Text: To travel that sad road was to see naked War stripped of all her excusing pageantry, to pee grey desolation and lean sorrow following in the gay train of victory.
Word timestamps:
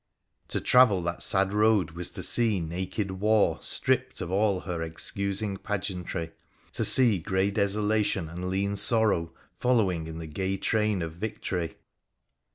To 0.47 0.59
travel 0.59 1.03
that 1.03 1.21
sad 1.21 1.53
road 1.53 1.91
was 1.91 2.09
to 2.09 2.23
see 2.23 2.59
naked 2.59 3.11
War 3.19 3.59
stripped 3.61 4.19
of 4.19 4.31
all 4.31 4.61
her 4.61 4.81
excusing 4.81 5.57
pageantry, 5.57 6.31
to 6.71 6.83
pee 6.83 7.19
grey 7.19 7.51
desolation 7.51 8.27
and 8.27 8.49
lean 8.49 8.75
sorrow 8.77 9.31
following 9.59 10.07
in 10.07 10.17
the 10.17 10.25
gay 10.25 10.57
train 10.57 11.03
of 11.03 11.11
victory. 11.13 11.75